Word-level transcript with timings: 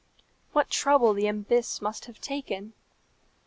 What 0.51 0.71
trouble 0.71 1.13
the 1.13 1.27
abyss 1.27 1.79
must 1.79 2.05
have 2.05 2.19
taken! 2.19 2.73